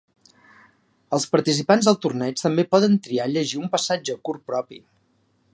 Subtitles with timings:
[1.17, 4.85] Els participants del torneig també poden triar llegir un passatge curt propi.